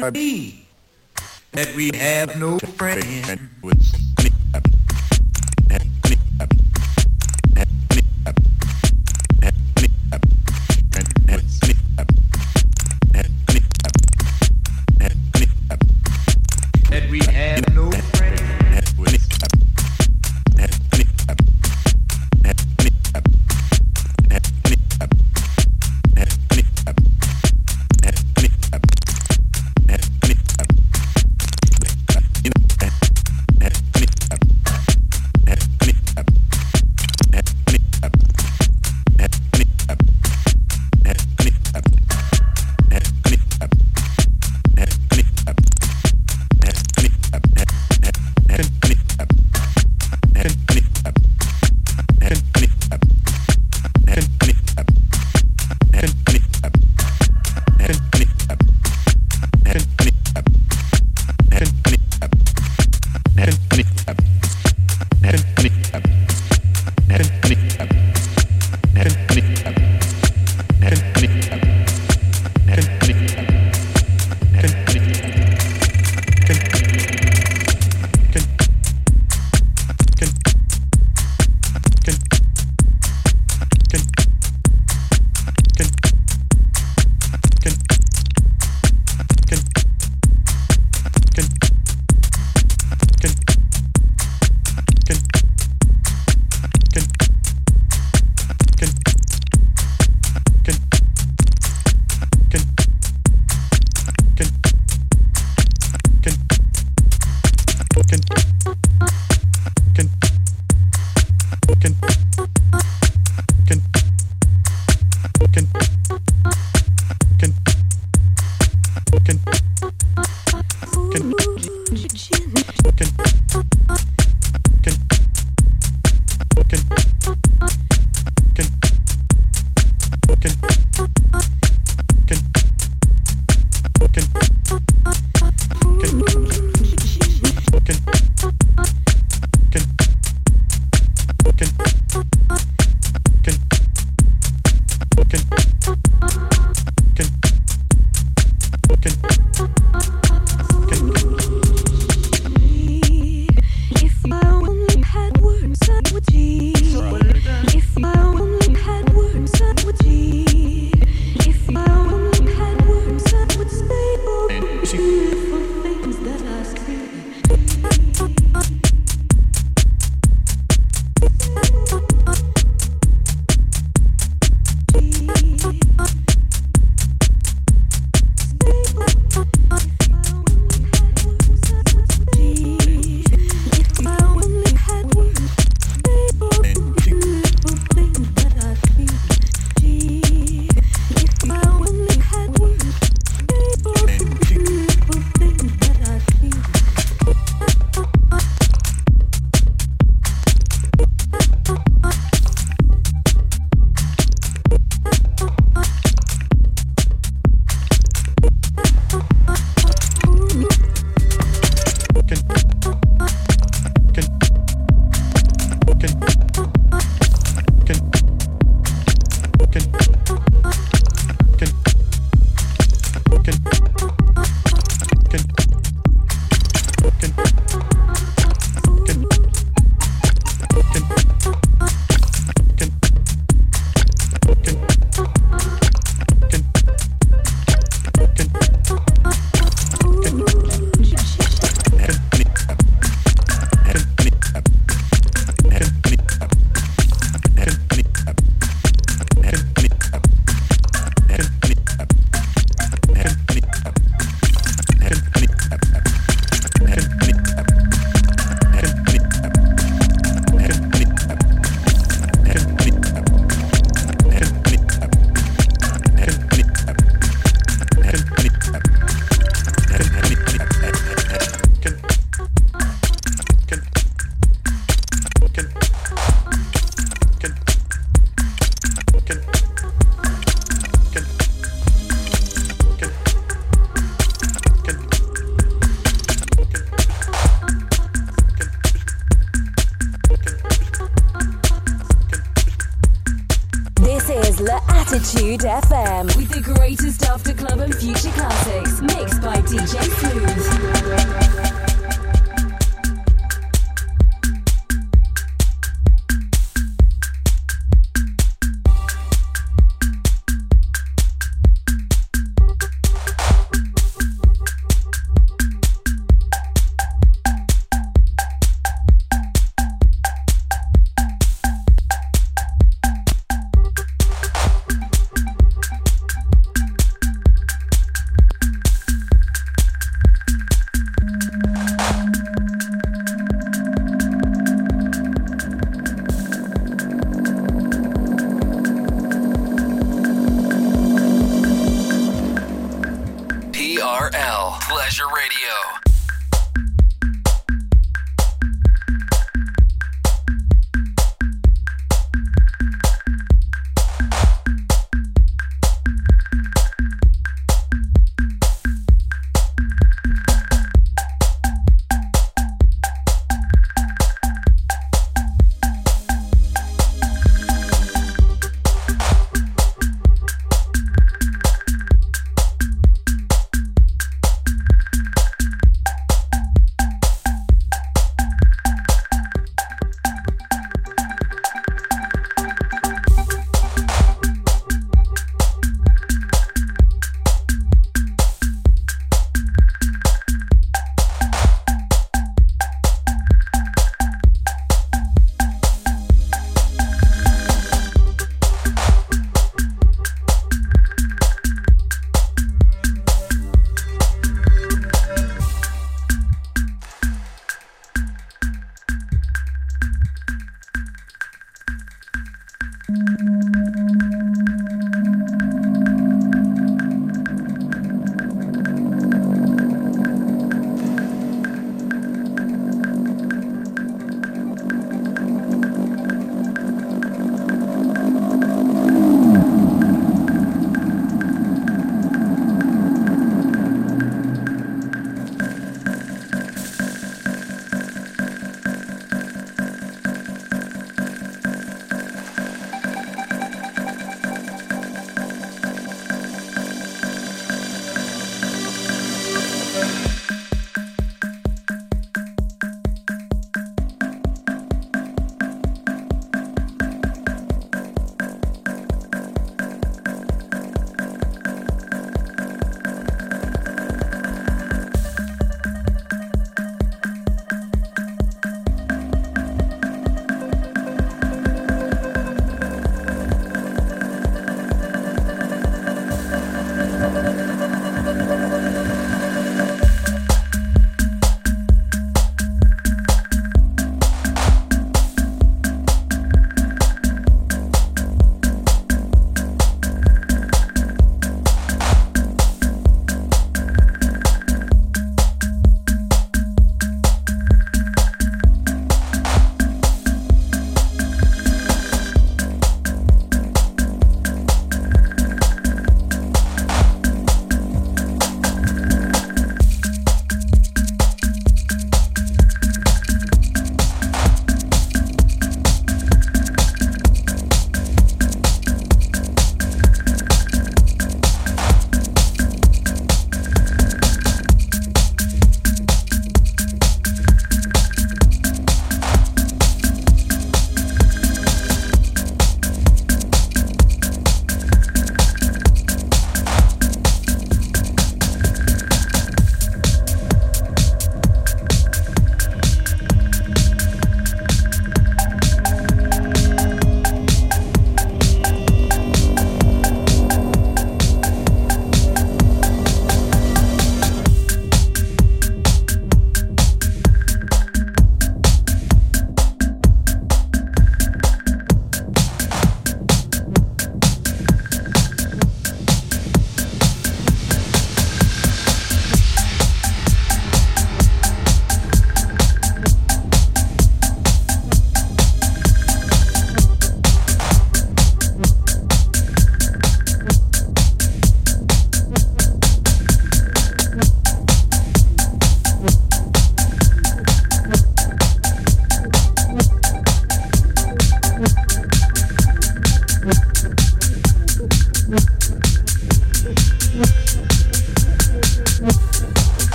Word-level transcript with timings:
That 0.00 1.74
we 1.76 1.90
have 1.94 2.38
no 2.38 2.58
friend. 2.58 3.48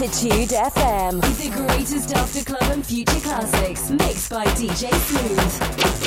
Attitude 0.00 0.50
FM. 0.50 1.20
The 1.20 1.50
greatest 1.50 2.14
after 2.14 2.44
club 2.44 2.70
and 2.70 2.86
future 2.86 3.18
classics, 3.18 3.90
mixed 3.90 4.30
by 4.30 4.44
DJ 4.44 4.94
Smooth. 4.94 5.98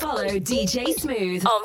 Follow 0.00 0.38
DJ 0.40 0.94
Smooth 0.94 1.44
on 1.44 1.64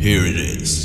Here 0.00 0.24
it 0.24 0.34
is. 0.34 0.79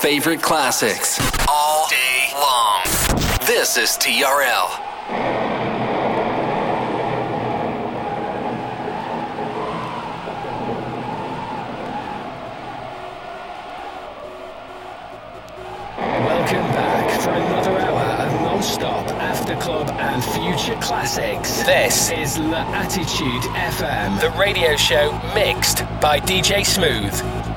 Favorite 0.00 0.40
classics 0.40 1.20
all 1.46 1.86
day 1.90 2.32
long. 2.32 2.82
This 3.46 3.76
is 3.76 3.90
TRL. 3.98 4.80
Welcome 15.98 16.72
back 16.72 17.20
for 17.20 17.30
another 17.32 17.78
hour 17.78 18.00
of 18.24 18.32
non-stop 18.40 19.06
after 19.20 19.54
club 19.56 19.90
and 19.90 20.24
future 20.24 20.80
classics. 20.80 21.62
This 21.64 22.10
is 22.10 22.38
La 22.38 22.62
Attitude 22.72 23.42
FM, 23.52 24.18
the 24.18 24.30
radio 24.40 24.76
show 24.76 25.12
mixed 25.34 25.80
by 26.00 26.20
DJ 26.20 26.64
Smooth. 26.64 27.49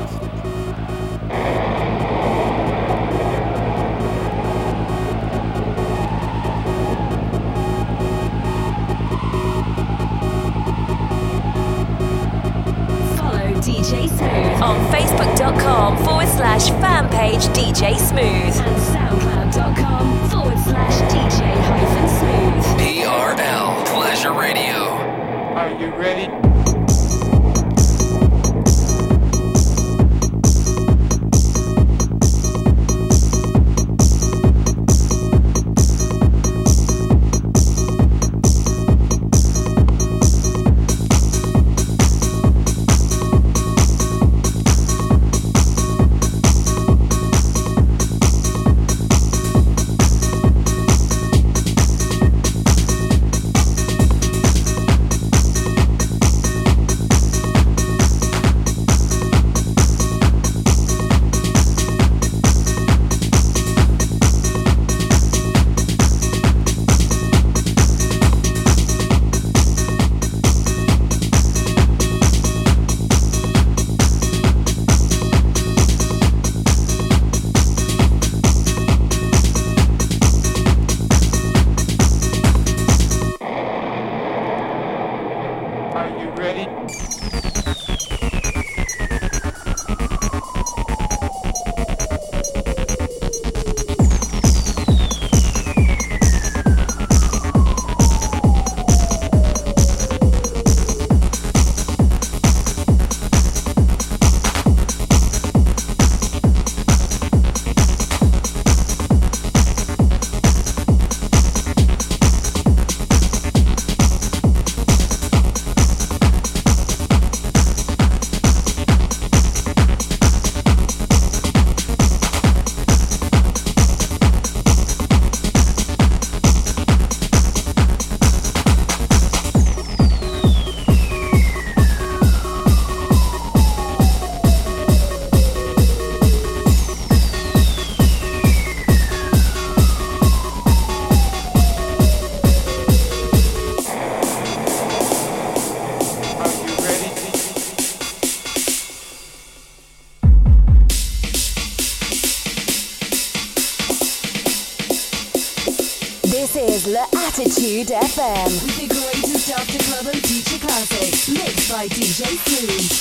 Attitude 157.33 157.87
FM 157.87 158.77
the 158.77 158.87
greatest 158.87 159.49
after 159.49 159.79
club 159.85 160.13
and 160.13 160.23
future 160.23 160.59
classics 160.63 161.29
mixed 161.29 161.71
by 161.71 161.87
DJ 161.87 162.37
Smooth. 162.37 162.92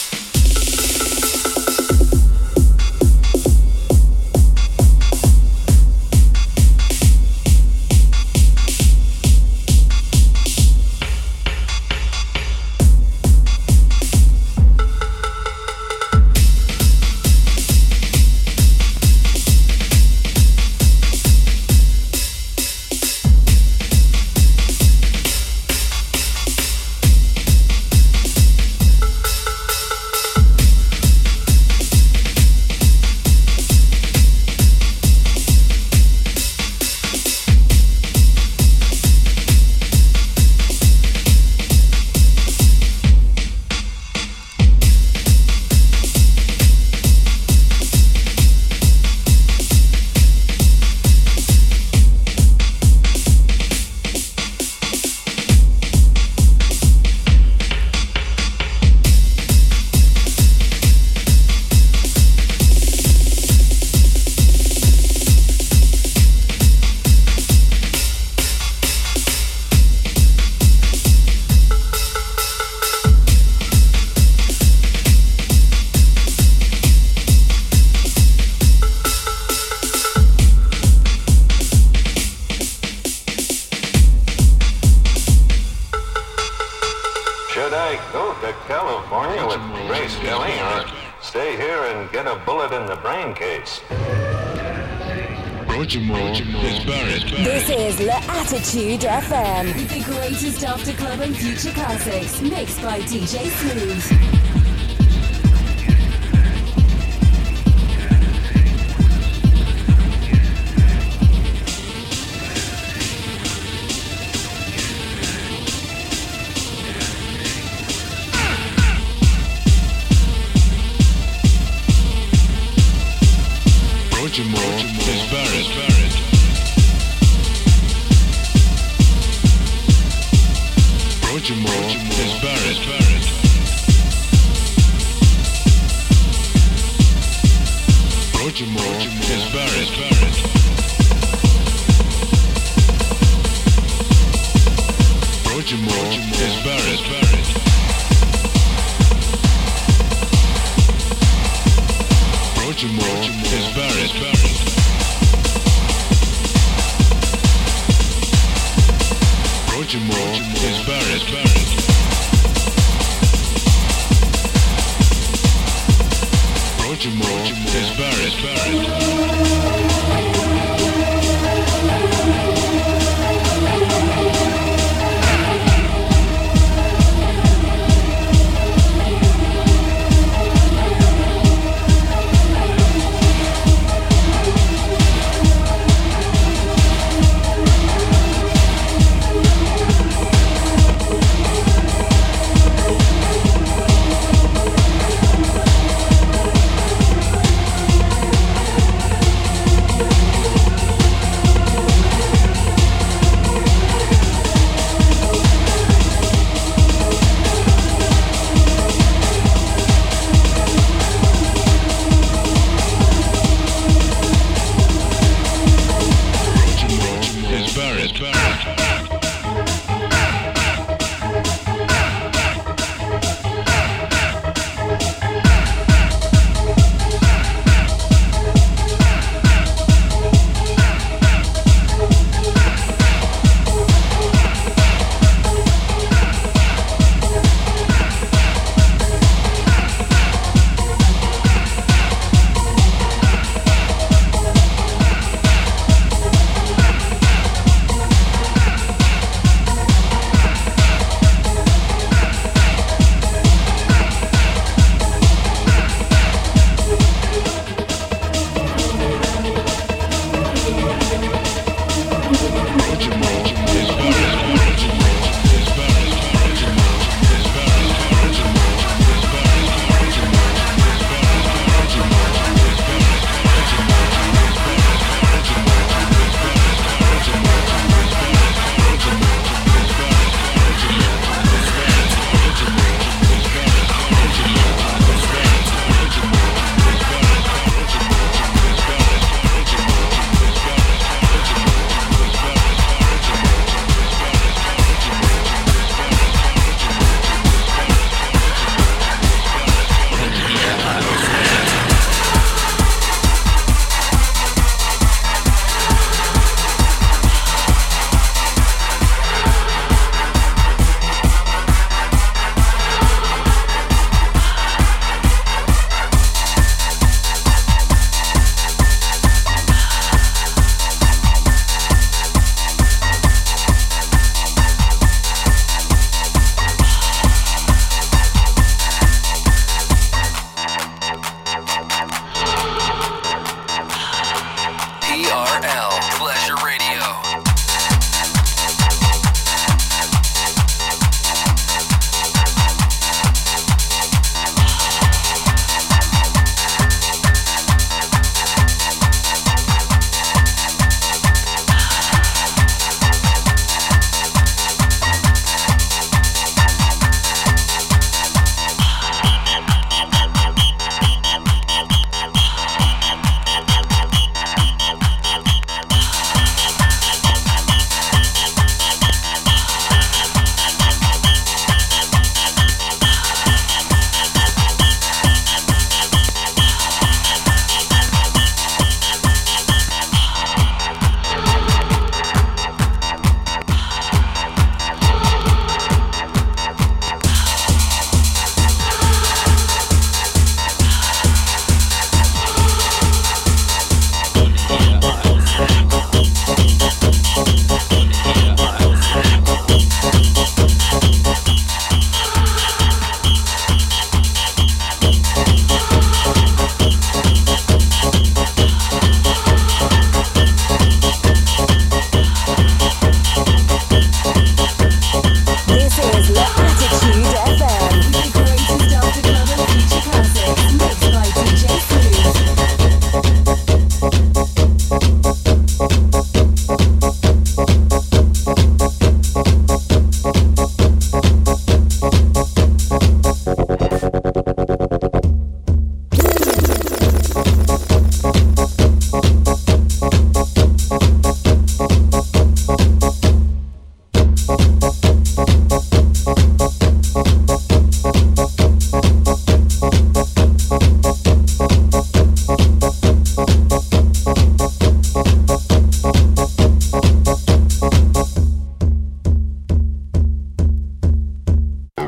DJ 103.12 103.41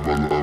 never 0.06 0.34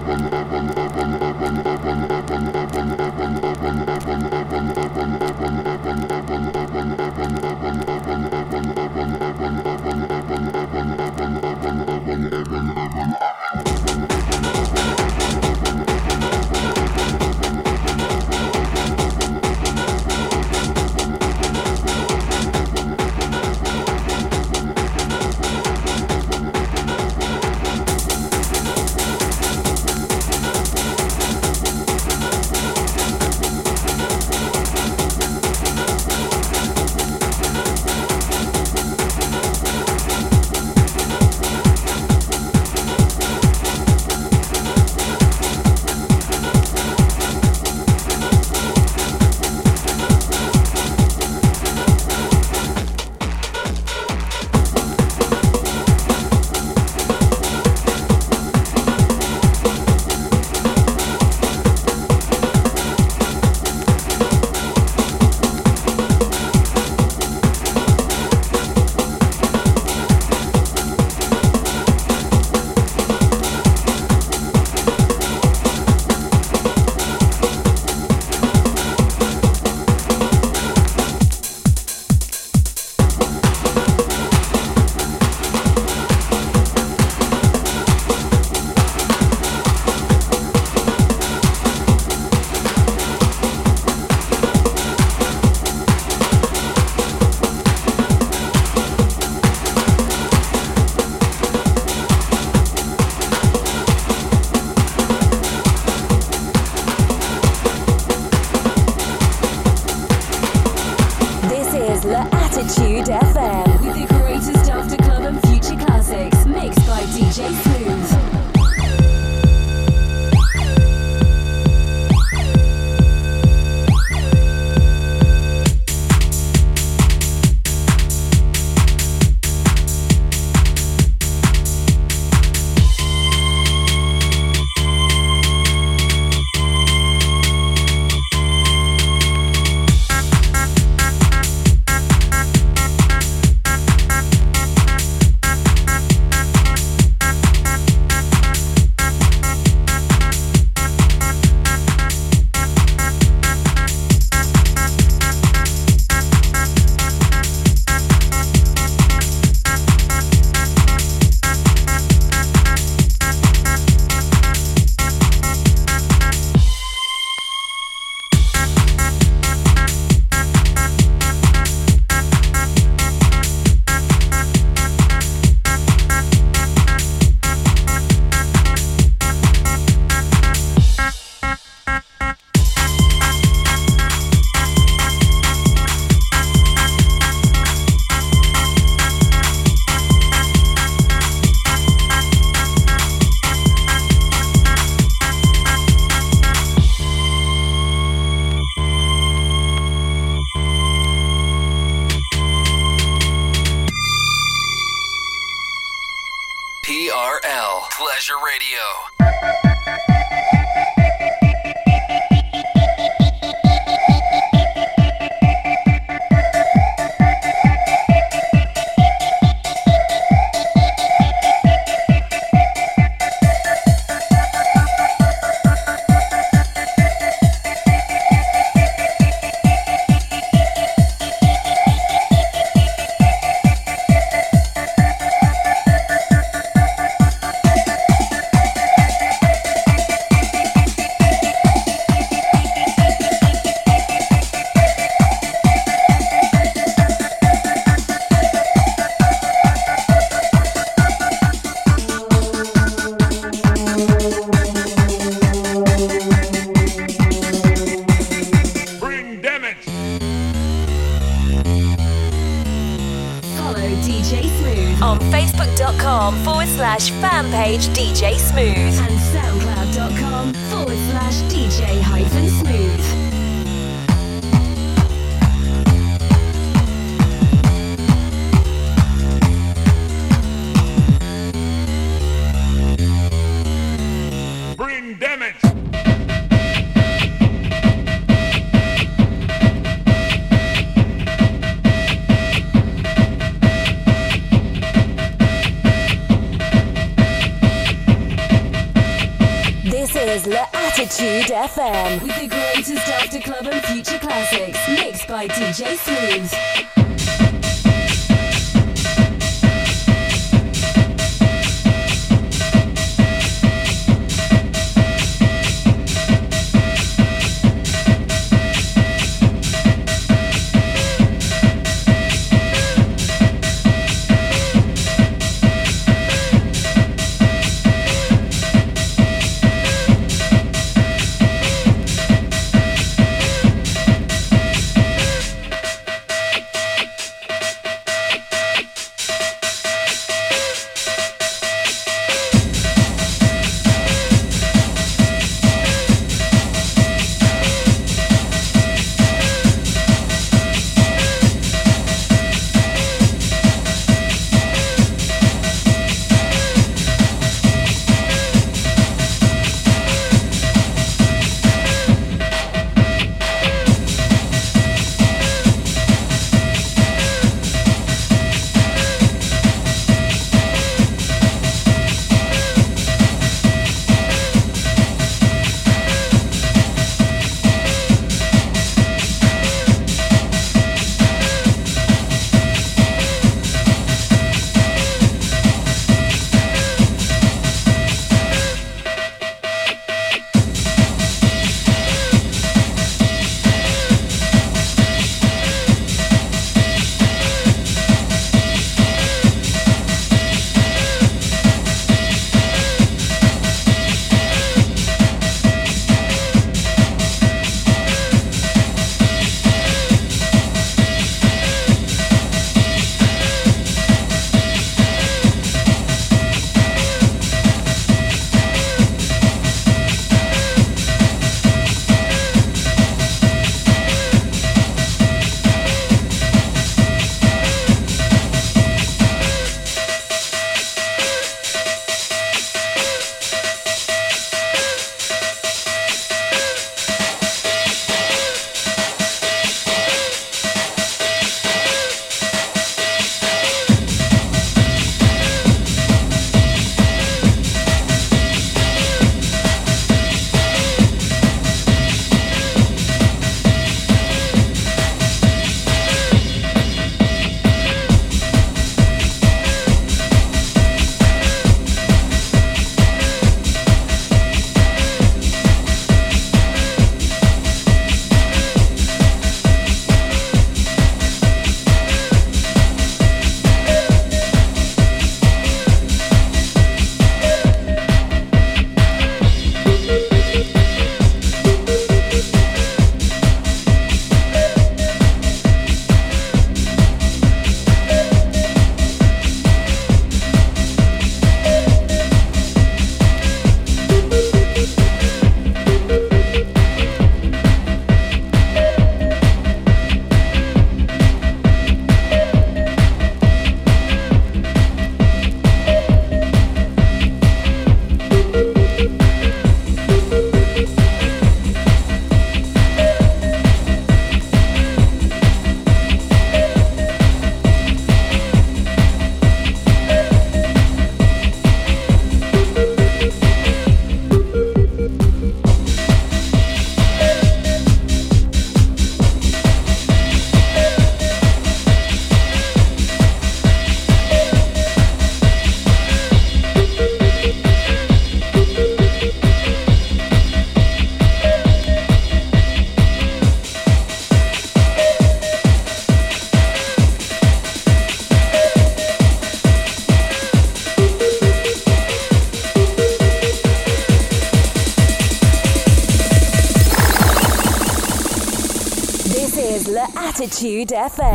Attitude 560.61 560.93
FM 560.93 561.30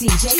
DJ 0.00 0.39